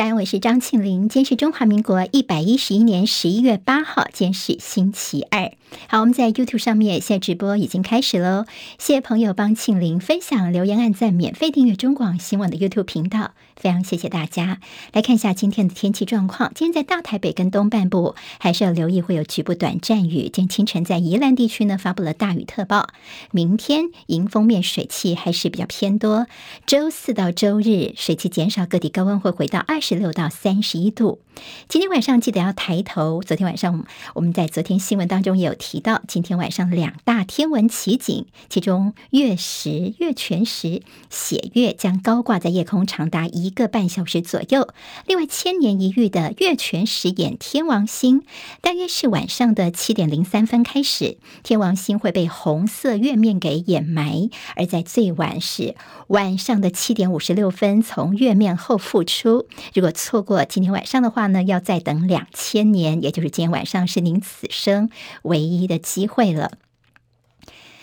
[0.00, 1.10] 三，我是张庆玲。
[1.10, 5.52] 今天是中华民国一百一十一年十一月八号，今天是星期二。
[5.88, 8.46] 好，我们在 YouTube 上面现在直播已经开始喽。
[8.78, 14.58] 谢谢朋友帮庆玲分享、留言、按赞、免费订阅中广新闻的 YouTube 频道，非常谢谢大家。
[14.94, 16.50] 来看一下今天的天气状况。
[16.54, 20.30] 今天在大台北跟东半部还是要留意会有局部短暂雨。
[20.32, 22.88] 今天清晨在宜兰地区呢发布了大雨特报。
[23.32, 26.26] 明天迎风面水汽还是比较偏多。
[26.66, 29.78] 周四到周日水汽减少，各地高温会回到二。
[29.89, 31.18] 十十六到三十一度。
[31.68, 33.22] 今天晚上记得要抬头。
[33.22, 33.84] 昨天晚上
[34.14, 44.68] 我们在昨天新闻当中也有提到，今天晚上两大天文奇景，其中月食、月全食，血月将高挂在夜空长达一个半小时左右。
[45.06, 48.24] 另外，千年一遇的月全食掩天王星，
[48.60, 55.76] 大约是晚上的七点零三分开始，天王星会被红色月面给掩埋，而在最晚是
[56.08, 59.46] 晚上的七点五十六分从月面后复出。
[59.74, 64.88] 如果错过今天晚上的话话呢，要再等两千年，也就是今天晚上是您此生
[65.20, 66.52] 唯一的机会了。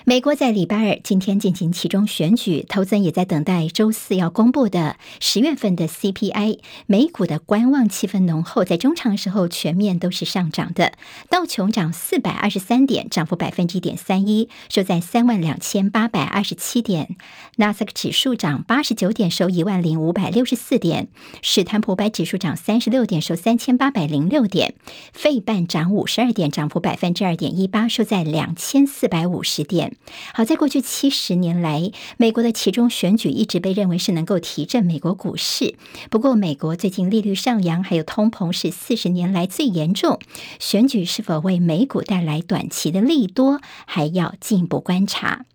[0.10, 6.60] 美国在礼拜二今天进行其中选举，投资人也在等待周四要公布的十月份的 CPI。
[6.86, 10.94] 美股的观望气氛浓厚，在中场时候全面都是上涨的。
[11.30, 17.18] 道琼涨四百二十三点，涨幅百分之一点三一，收在三万两千八百二十七点。
[17.58, 21.10] 纳斯达克指数涨八十九点，收一万零五百六十四点。
[21.42, 24.76] 史坦普百指数涨三十六点，收三千八百零六点。
[25.12, 29.97] 费半涨五十二点，涨幅百分之二点一八，收在两千四百五十点。
[30.34, 35.76] 好，在过去七十年来，美国的其中选举一直被认为是能够提振美国股市。
[36.10, 40.20] 不过，美国最近利率上扬，还有通膨是四十年来最严重。
[40.60, 45.46] 选举是否为美股带来短期的利多，还要进一步观察。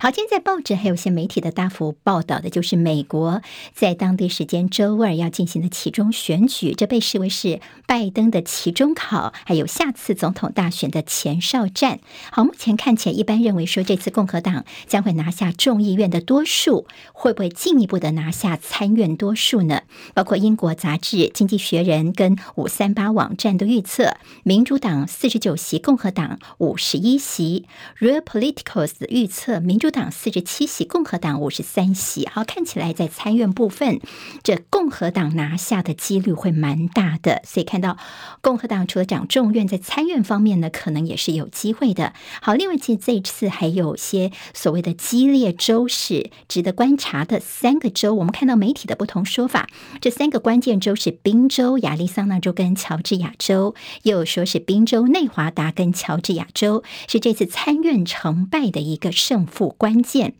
[0.00, 3.40] 好，今天在报纸还有些媒体的大幅报道的，就是美国
[3.72, 12.00] 在当地时间周二要进行的期中选举，这被视为是拜登的期中考，还有下次总统大选的前哨战。
[12.32, 19.82] 好，目前看起来，一般认为说这次共和党将会拿下众议院的多数，会不会进一步的拿下参院多数呢？
[20.12, 27.64] 包括英国杂志《经济学人》跟五三八网站都预测，民主党四十九席，共和党五十一席。
[28.00, 32.26] Real Politicals 预测民主党四十七席，共和党五十三席。
[32.26, 34.00] 好，看起来在参院部分，
[34.42, 37.40] 这共和党拿下的几率会蛮大的。
[37.44, 37.96] 所以看到
[38.40, 42.12] 共和党除了掌众院，在参院方面呢，可能也是有机会的。
[42.42, 48.14] 好，另外其实这一次还有些所谓的激烈州是值得观察的三个州。
[48.16, 49.68] 我们看到媒体的不同说法，
[50.00, 60.34] 这三个关键州是宾州、亚利桑那州跟乔治亚州，又说是宾州、内华达跟乔治亚州，是这次参院成败的一个胜负关键。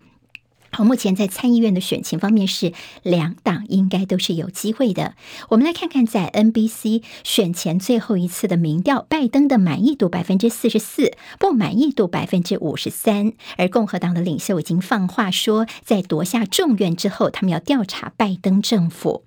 [0.70, 2.72] 好，目前在参议院的选情方面是
[3.04, 5.14] 两党应该都是有机会的。
[5.50, 13.34] 我们来看看在 NBC 选前最后一次的民调，拜登的满意度百分之四十四，不满意度百分之五十三。
[13.56, 19.22] 而共和党的领袖已经放话说，在夺下众院之后，他们要调查拜登政府。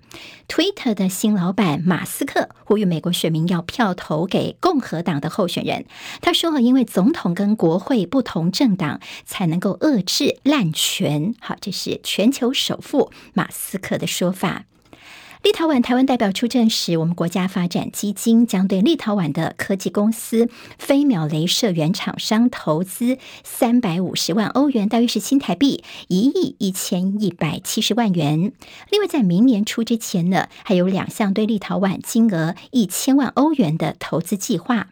[0.48, 5.84] Twitter 的新老板马斯克呼吁美国选民要票投给共和党的候选人。
[6.20, 11.34] 他说，因为总统跟国会不同政党才能够遏制滥权。
[11.40, 14.64] 好，这是全球首富马斯克的说法。
[15.42, 28.52] 立陶宛台湾代表出证时，我们国家发展基金将对立陶宛的科技公司飞秒镭射原厂商投资三百五十万欧元，大约是新台币一亿一千一百七十万元。
[28.90, 34.88] 另外，在明年初之前呢，还有两项对立陶宛金额一千万欧元的投资计划。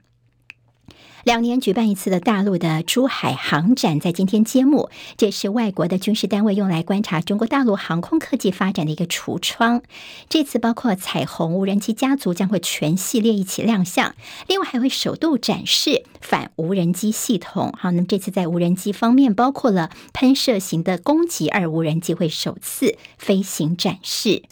[1.26, 9.82] 两年举办一次的大陆的珠海航展在今天揭幕，这是外国的军事单位用来观察中国大陆航空科技发展的一个橱窗。
[10.28, 14.14] 这次包括彩虹无人机家族将会全系列一起亮相，
[14.46, 17.74] 另外还会首度展示反无人机系统。
[17.76, 24.44] 好，那么这次在无人机方面，包括了喷射型的攻击二无人机会首次飞行展示。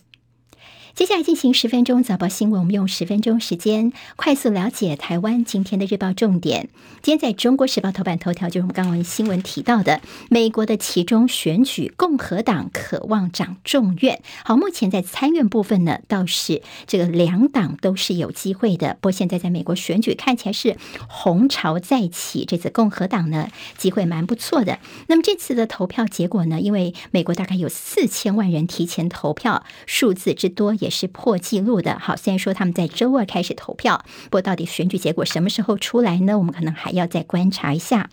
[0.94, 6.68] 接下来进行十分钟早报新闻，我们用十分钟时间快速了解台湾今天的日报重点。
[7.02, 10.00] 今天在中国时报头版头条，就是我们刚刚新闻提到的
[10.30, 14.22] 美国的其中选举，共和党渴望掌众院。
[14.44, 18.94] 好，目前在参院部分呢，倒是这个两党都是有机会的。
[19.00, 20.76] 不过现在在美国选举看起来是
[21.08, 24.78] 红潮再起，这次共和党呢机会蛮不错的。
[25.08, 30.72] 那么这次的投票结果呢，因为美国大概有四千万人提前投票，数字之多。
[30.84, 31.98] 也是破纪录的。
[31.98, 36.38] 好，虽然说他们在周二开始投票，不过到底选举结果什么时候出来呢？
[36.38, 38.10] 我们可能还要再观察一下。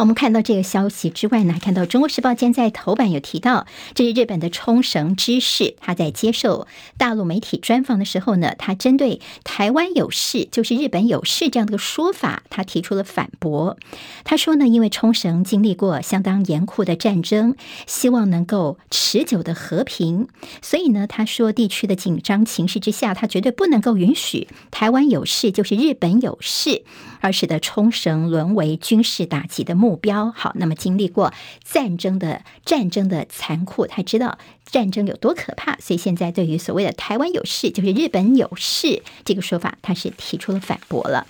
[0.00, 13.76] 我们看到这个消息之外呢，看到《中国时报》今天在头版有提到，这是日本的冲绳知事，他在接受大陆媒体专访的时候呢，他针对台湾有事就是日本有事这样的个说法，他提出了反驳。
[14.22, 17.56] 他说呢，因为冲绳经历过相当严酷的战争，
[17.88, 20.28] 希望能够持久的和平，
[20.62, 26.84] 所以呢，他说地区的紧张情势之下，他绝对不能够允许台湾有事就是日本有事。
[27.20, 30.30] 而使得冲绳沦为军事打击的目目标。
[30.36, 31.32] 好，那么经历过
[31.64, 41.26] 战争的战争的残酷，他知道战争有多可怕，所以现在对于所谓的台湾有事就是日本有事这个说法，他是提出了反驳了。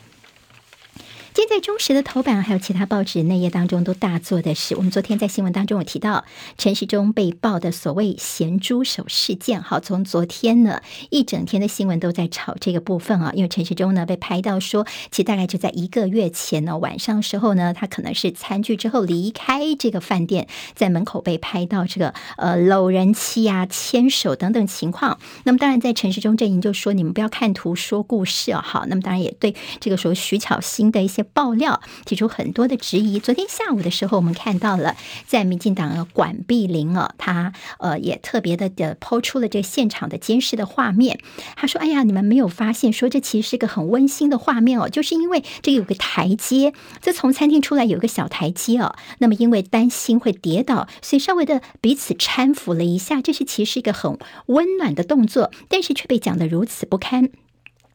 [1.35, 6.25] 现在中时的头版还有其他报纸内页当中都大做的是，我们昨天在新闻当中有提到
[6.57, 9.63] 陈时中被爆的所谓“咸猪手”事件。
[9.63, 10.81] 好，从昨天呢
[11.11, 25.21] 一整天的新闻都在炒这个部分啊，因为陈时中呢被拍到说，其实大概就在一个月前呢晚上时候呢，他可能是餐聚之后离开这个饭店，在门口被拍到这个呃搂人妻啊、牵手等等情况。
[25.45, 28.61] 那么当然在陈时中阵营就说你们不要看图说故事哦。
[28.61, 31.18] 好，那么当然也对这个说徐巧芯的一些。
[31.25, 33.19] 爆料提出很多的质疑。
[33.19, 41.19] 昨天下午的时候，我们看到了在民进党的管碧玲啊，他呃也特别的的抛出了这个现场的监视的画面。
[41.57, 48.95] 他说：“哎呀，你们没有发现，说这其实是个很温馨的画面哦，就是因为这有个台阶，这从餐厅出来有个小台阶哦。
[49.19, 57.31] 那么因为担心会跌倒，所以稍微的彼此搀扶了一下，这是其实是一个很温暖的动作，但是却被讲得如此不堪。”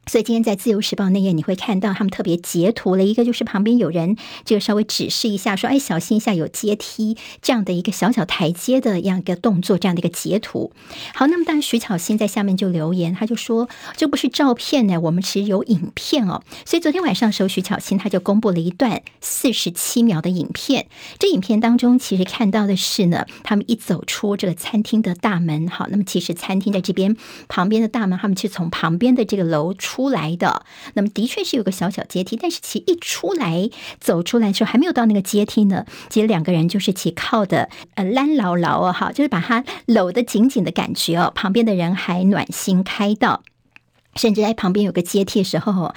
[0.05, 10.73] 所以今天在《自由时报》那页，你会看到他们特别截图了一个，就是旁边有人就稍微指示一下，说：“哎，小心一下，有阶梯这样的一个小小台阶的样一个动作，这样的一个截图。”
[11.15, 20.87] 好，那么当然徐巧芯在下面就留言，他就说：“这不是照片呢，我们其实有影片哦。”所以昨天晚上的时候，徐巧芯他就公布了一段四十七秒的影片。
[21.17, 27.15] 这影片当中其实看到的是呢，他们一走出这个餐厅的大门，好，那么其实餐厅在这边
[27.47, 29.92] 旁边的大门，他们去从旁边的这个楼出。
[29.93, 33.69] 出来的，那么的确是有个小小阶梯，但是其一出来
[33.99, 43.43] 走出来的时候，还没有到那个阶梯呢，其实两个人就是其靠的呃拦牢牢啊，哈，就是把他搂得紧紧的感觉哦，旁边的人还暖心开道，
[44.15, 45.93] 甚至在旁边有个阶梯的时候。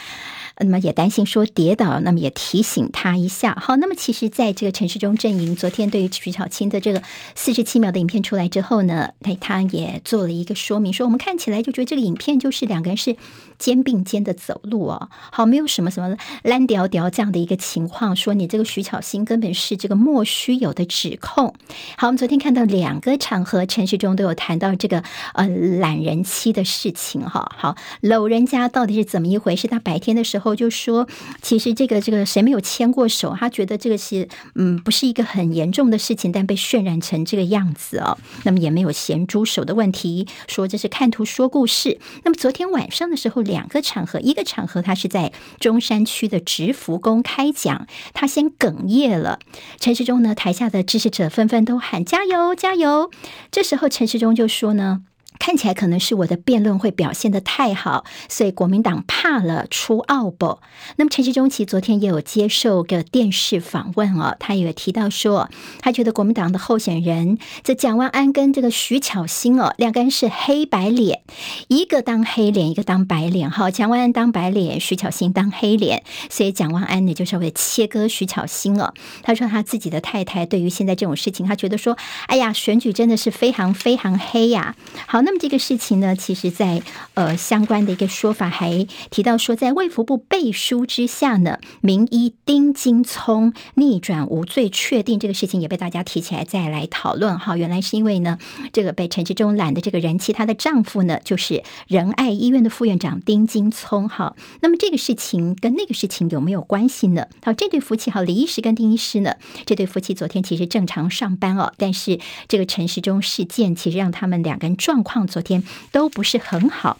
[0.59, 3.55] 那么也担心说跌倒，那么也提醒他一下。
[3.61, 7.03] 好，那么其实在这个陈时中阵营昨天对于徐巧芯的这个
[7.35, 13.17] 四十七秒的影片出来之后呢，他他也做了一个说明，说我们看起来就觉得这个影片就是两个人是
[13.59, 21.55] 肩并肩的走路哦，好，没有什么什么烂屌屌这样的一个情况，说你这个徐巧芯根本是这个莫须有的指控。
[21.99, 25.03] 好，我们昨天看到两个场合，陈时中都有谈到这个
[25.35, 29.69] 呃懒人妻的事情哈，好，搂人家到底是怎么一回事？
[29.69, 30.57] 他白天的时候候。
[30.57, 31.07] 就说，
[31.43, 33.37] 其实这个这个谁没有牵过手？
[33.39, 38.17] 他觉得这个是嗯，不是一个很严重的事情，但被渲染成这个样子哦。
[38.45, 41.99] 那么也没有咸猪手的问题，说这是看图说故事。
[42.25, 49.39] 那么昨天晚上的时候，两个场合，一个场合他是在中山区的直福宫开讲，他先哽咽了。
[49.79, 53.11] 陈时中呢，台下的支持者纷纷都喊加油加油。
[53.51, 55.03] 这时候陈时中就说呢。
[55.39, 60.59] 看起来可能是我的辩论会表现得太好，所以国民党怕了出奥步。
[60.97, 65.51] 那么陈时中其昨天也有接受个电视访问哦，他也有提到说，
[65.81, 71.23] 他觉得国民党的候选人这蒋万安跟这个徐巧芯哦，两个人是黑白脸，
[71.69, 73.51] 一个当黑脸，一个当白脸。
[73.51, 78.95] 哈，蒋万安当白脸，徐巧芯当黑脸，所以蒋万安呢就稍微切割徐巧芯了。
[79.23, 84.75] 他说他自己的太太对于现在这种事情，他觉得说，哎呀，选举真的是非常非常黑呀。
[85.07, 85.26] 好。
[85.27, 86.81] 那么这个事情呢，其实在
[87.15, 97.57] 呃相关的一个说法还提到说，在卫福部背书之下呢，名医丁金聪逆转无罪确定这个事情也被大家提起来再来讨论哈。
[97.57, 98.39] 原来是因为呢，
[98.73, 104.37] 这个被陈时中揽的这个人妻，她的丈夫呢就是仁爱医院的副院长丁金聪哈。
[104.61, 107.27] 那么这个事情跟那个事情有没有关系呢？
[107.43, 115.16] 好，这对夫妻哈，李医师跟丁医师呢，这对夫妻昨天其实正常上班哦，但是这个陈时中事件其实让他们两个人状况。
[115.25, 116.99] 昨天都不是很好。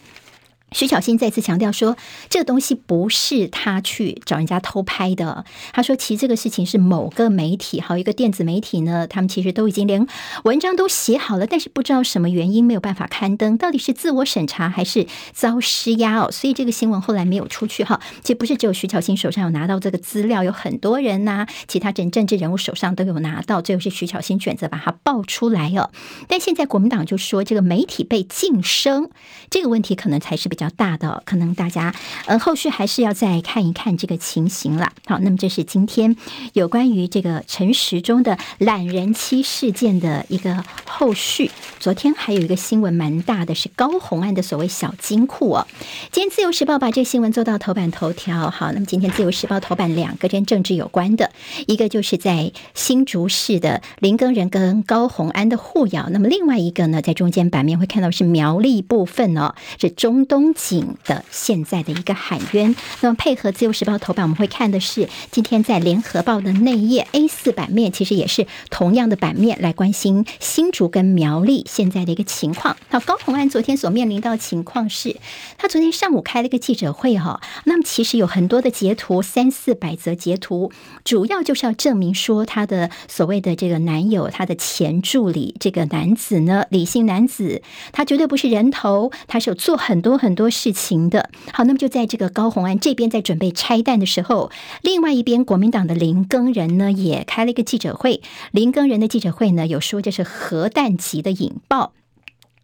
[0.73, 1.97] 徐巧芯再次强调说，
[2.29, 5.45] 这个东西不是他去找人家偷拍的。
[5.73, 10.07] 他说，其实这个事情是某个媒体，好一个电子媒体呢，他们其实都已经连
[10.43, 16.31] 文章都写好了，但是不知道什么原因没有办法刊登，到底是自我审查还是遭施压哦？
[16.33, 18.01] 所以这个新闻后来没有出去哈。
[18.23, 25.91] 其实不是只有徐巧芯手上有拿到这个资料，有很多人呐、其他政政治人物手上都有拿到，最后是徐巧芯选择把它爆出来哦。
[26.27, 29.11] 但现在国民党就说，这个媒体被晋升
[29.49, 31.95] 这个问题可能才是比比较大的，可能大家
[32.25, 34.91] 呃后续还是要再看一看这个情形了。
[35.07, 36.17] 好，那么这是今天
[36.55, 41.51] 有关于这个陈时中的懒人妻事件的一个后续。
[41.79, 45.67] 昨天还有一个新闻蛮大的，是高虹安的所谓小金库哦。
[46.11, 48.49] 今天自由时报把这个新闻做到头版头条。
[48.51, 51.31] 好，那么今天自由时报头版两个跟政治有关的，
[51.67, 62.75] 一个就是在新竹市的林耕仁跟高虹安的互咬，那么另外一个呢，在中间版面会看到是苗栗部分哦，是中东景的现在的一个喊冤。
[63.01, 72.77] 那么配合自由时报头版，我们会看的是今天在联合报的内页 A 四版面，其实也是同样的版面来关心新竹跟苗栗现在的一个情况。
[72.91, 75.17] 那，高虹安昨天所面临到的情况是，
[75.59, 80.73] 他昨天上午开了一个记者会哈，那么其实有很多的截图，三四百则截图，
[81.05, 87.63] 主要就是要证明说他的所谓的这个男友，他的前助理这个男子呢，李姓男子，
[87.93, 91.31] 他绝对不是人头，他是有做很多很多事情的。
[91.53, 94.53] 好，那么就在这个高虹安这边在准备拆弹的时候，
[94.83, 101.95] 另外一边国民党的林耕人呢也开了一个记者会，林耕人的记者会呢有说这是核弹级的引爆。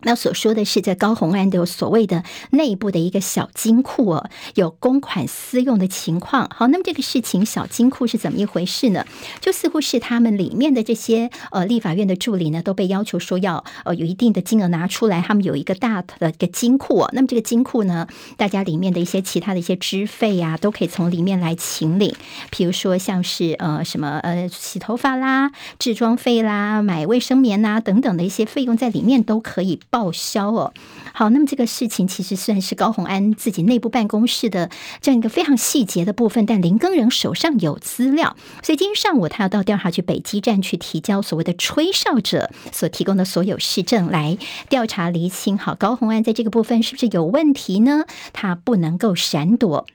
[0.05, 6.51] 那所说的是，在高虹安的所谓的内部的一个小金库哦，有公款私用的情况。
[6.55, 9.05] 好，那么这个事情小金库是怎么一回事呢？
[9.41, 17.11] 就似乎是他们里面的这些呃立法院的助理呢，都被要求说要呃有一定的金额拿出来，他们有一个大的一个金库哦。
[17.13, 22.15] 那么这个金库呢，大家里面的一些其他的一些支费呀，都可以从里面来请领。
[22.51, 29.81] 比如说像是呃什么呃洗头发啦、置装费啦、买卫生棉呐等等的一些费用，在里面都可以。
[29.93, 30.73] 报销哦，
[31.13, 34.71] 好，那么这个事情其实算是高虹安自己内部办公室的
[35.03, 44.39] 这样一个非常细节的部分，但林耕仁手上有资料，所以今天上午他要到调查局北基站去提交所谓的吹哨者所提供的所有事证来
[44.71, 45.59] 调查厘清。
[45.59, 48.05] 好，高虹安在这个部分是不是有问题呢？
[48.33, 49.87] 他不能够闪躲。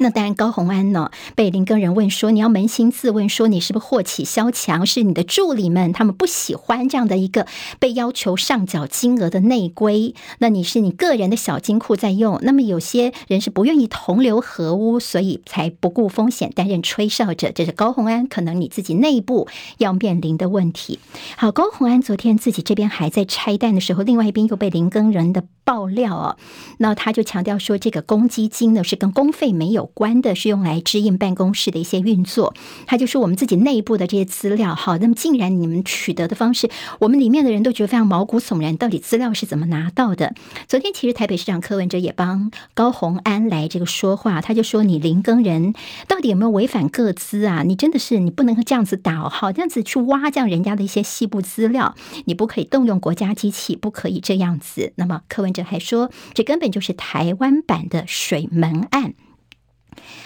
[0.00, 4.86] 那当然，高虹安呢被林根人问说：“你要扪心自问，说你是不是祸起萧墙？
[4.86, 7.48] 是你的助理们他们不喜欢这样的一个
[7.80, 10.14] 被要求上缴金额的内规？
[10.38, 12.38] 那你是你个人的小金库在用？
[12.42, 17.50] 那么有些人是不愿意同流合污，所以才不顾风险担任吹哨者。
[17.50, 21.00] 这是高虹安可能你自己内部要面临的问题。
[21.36, 26.36] 好，高虹安昨天自己这边还在拆弹的时候，另外一边又被林根人的爆料哦，
[26.76, 29.77] 那他就强调说，这个公积金呢是跟公费没有。
[29.78, 32.52] 有关的是用来支应办公室的一些运作，
[32.84, 36.68] 他就说我们自己内部的这些资料，好，那么竟然你们取得的方式，
[36.98, 40.34] 我们里面的人都觉得非常毛骨悚然，到底资料是怎么拿到的？
[40.66, 45.72] 昨天其实台北市长柯文哲也帮高虹安来这个说话，他就说你林耕人
[46.08, 47.62] 到底有没有违反个资啊？
[47.62, 51.94] 你真的是你不能这样子打，好，这样子去挖这样人家的一些细部资料，
[52.24, 54.92] 你不可以动用国家机器，不可以这样子。
[54.96, 59.14] 那么柯文哲还说，这根本就是台湾版的水门案。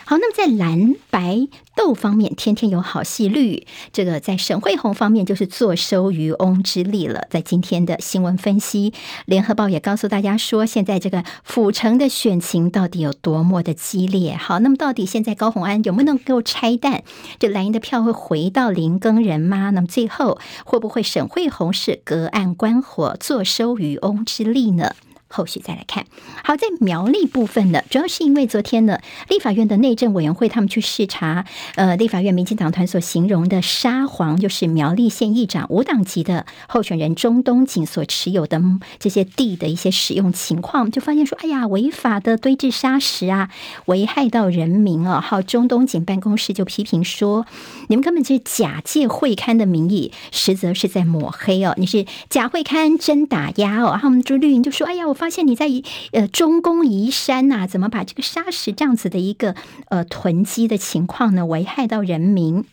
[0.05, 3.67] 好，那么在蓝白斗方面，天天有好戏绿。
[3.93, 7.26] 这个在沈慧红方面就是坐收渔翁之利了。
[7.31, 8.93] 在今天的新闻分析，
[9.26, 14.37] 联合报也告诉大家说，现在这个府城的选情到底有多么的激烈。
[14.37, 17.02] 好，那么到底现在高红安有没有能够拆弹？
[17.38, 19.71] 这蓝营的票会回到林耕人吗？
[19.71, 24.95] 那么最后会不会沈慧红是隔岸观火，坐收渔翁之利呢？
[25.33, 26.05] 后续再来看，
[26.45, 28.99] 好，在苗栗部分呢，主要是因为昨天呢，
[29.31, 31.47] 立法院的内政委员会他们去视察，
[31.77, 38.61] 呃，立法院民进党团所形容的沙皇，就是苗栗县议长无党籍的候选人中东锦所持有的
[38.99, 43.49] 这些地的一些使用情况，就发现说，哎呀，违法的堆置砂石啊，
[43.87, 45.19] 危害到人民啊！
[45.19, 47.47] 好，中东锦办公室就批评说，
[47.89, 53.99] 你们根本就是假借会勘的名义，实则是在抹黑哦，你是假会勘真打压哦。
[53.99, 55.17] 他们朱绿营就说，哎呀，我。
[55.23, 55.69] 发现你在
[56.11, 59.55] 呃中宫移山呐、怎么把这个砂石这样子的一个
[59.88, 62.64] 呃囤积的情况呢，危害到人民？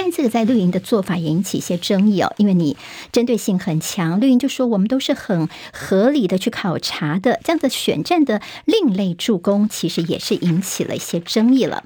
[0.00, 2.76] 但这个在绿营的做法也引起一些争议哦，因为你
[3.10, 11.82] 针对性很强，绿营就说我们都是很合理的去考察的，这样子选战的另类助攻，其实也是引起了一些争议了。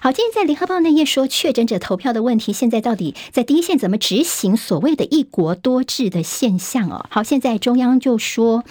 [0.00, 7.06] 好，今天在联合报那页说确诊者投票的问题，现在到底在第一线怎么执行所谓的一国多制的现象哦？
[7.10, 8.64] 好，现在中央就说，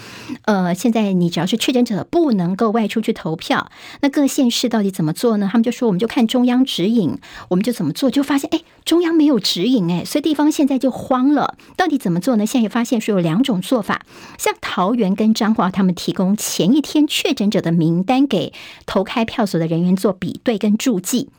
[0.43, 3.71] 呃，现在你只要是确诊者不能够外出去投票，
[4.01, 5.47] 那各县市到底怎么做呢？
[5.49, 7.17] 他们就说我们就看中央指引，
[7.47, 8.59] 我们就怎么做，就发现哎。
[8.83, 12.45] 中央没有指引诶，所以地方现在就慌了，到底怎么做呢？
[12.45, 14.01] 现在也发现说有两种做法，
[14.37, 18.53] 像桃园跟彰化，他们提供前一天确诊者的名单给
[18.85, 21.29] 投开票所的人员做比对跟注记。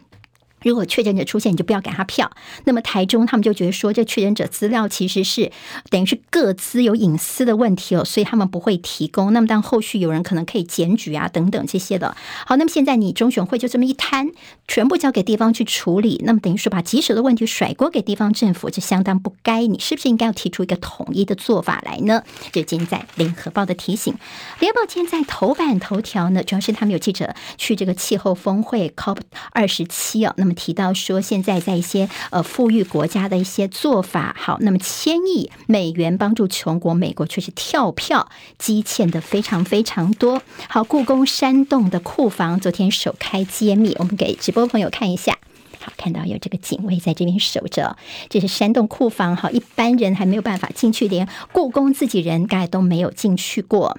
[0.64, 2.30] 如果确诊者出现，你就不要给他票。
[2.64, 5.50] 那么台中他们就觉得说，这确诊者资料其实是
[5.90, 9.32] 等于是各自有隐私的问题哦，所以他们不会提供。
[9.32, 12.16] 那么当后续有人可能可以检举啊等等这些的。
[12.46, 14.30] 好，那么现在你中选会就这么一摊，
[14.68, 19.66] 全部交给地方去处理，那么等于说把棘手的问题甩锅给地方政府，这相当不该。
[19.66, 22.22] 你是不是应该要提出一个统一的做法来呢？
[22.52, 24.14] 就今天在联合报的提醒，
[24.60, 29.18] 联合报今天在头版头条呢，主要是他们有记者去这个气候峰会 COP
[29.50, 30.51] 二十七啊，那么。
[30.52, 38.28] 提到说，现在在一些呃富裕国家的一些做法，好，那么千亿美元帮助穷国，美国却是跳票，
[38.58, 40.42] 积欠的非常非常多。
[40.68, 45.38] 好，故宫山洞的库房昨天首开揭秘，我们给直播朋友看一下。
[45.80, 47.96] 好，看到有这个警卫在这边守着，
[48.28, 53.98] 这是山洞库房，好，一般人还没有办法进去，连故宫自己人大概都没有进去过。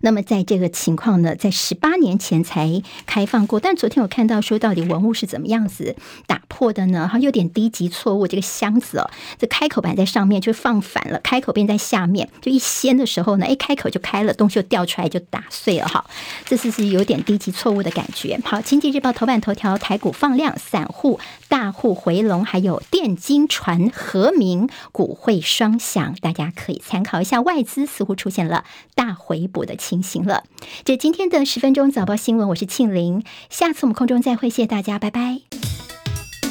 [0.00, 7.08] 那么在这个情况呢，在十八年前才开放过，但昨天我看到说，到底文物是怎么样子打破的呢？
[7.08, 16.04] 哈，有点低级错误，这个箱子哦，这开口板在上面就放反了，开口便在下面，就一掀的时候呢，一，开口就开了，东西就掉出来就打碎了，哈，
[16.44, 18.38] 这次是有点低级错误的感觉。
[18.44, 21.18] 好，经济日报头版头条，台股放量，散户
[21.48, 27.40] 大户回笼，还有电金传和名股汇双响，大家可以参考一下。
[27.40, 30.42] 外资似乎出现了大回补的情形了。
[30.84, 35.38] 这今天的十分钟早报新闻，我是庆玲，下次我们空中再会，谢谢大家，拜拜。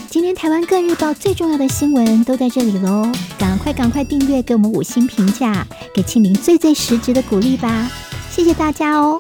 [0.10, 7.92] 今天台湾各日报最重要的新闻都在这里喽，赶快赶快订阅，给我们五星评价，给庆玲最最实质的鼓励吧，
[8.32, 9.20] 谢谢大家哦。